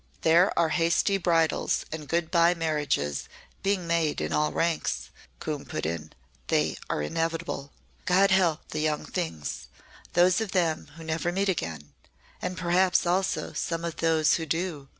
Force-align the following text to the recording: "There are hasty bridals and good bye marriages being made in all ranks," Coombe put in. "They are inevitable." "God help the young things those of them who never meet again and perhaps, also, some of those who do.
"There 0.23 0.51
are 0.57 0.69
hasty 0.69 1.17
bridals 1.17 1.85
and 1.91 2.07
good 2.07 2.31
bye 2.31 2.55
marriages 2.55 3.29
being 3.61 3.85
made 3.85 4.19
in 4.19 4.33
all 4.33 4.51
ranks," 4.51 5.11
Coombe 5.39 5.65
put 5.65 5.85
in. 5.85 6.11
"They 6.47 6.77
are 6.89 7.03
inevitable." 7.03 7.71
"God 8.05 8.31
help 8.31 8.67
the 8.69 8.79
young 8.79 9.05
things 9.05 9.67
those 10.13 10.41
of 10.41 10.53
them 10.53 10.87
who 10.97 11.03
never 11.03 11.31
meet 11.31 11.49
again 11.49 11.93
and 12.41 12.57
perhaps, 12.57 13.05
also, 13.05 13.53
some 13.53 13.85
of 13.85 13.97
those 13.97 14.33
who 14.37 14.47
do. 14.47 14.89